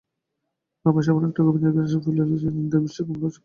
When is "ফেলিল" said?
2.05-2.29